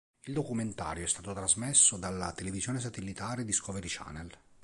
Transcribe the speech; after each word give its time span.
Il 0.21 0.33
documentario 0.33 1.03
è 1.03 1.07
stato 1.07 1.31
trasmesso 1.31 1.95
dalla 1.95 2.31
televisione 2.33 2.79
satellitare 2.79 3.45
Discovery 3.45 3.87
Channel. 3.87 4.31